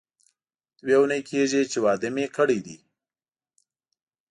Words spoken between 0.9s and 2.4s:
اونۍ کېږي چې واده مې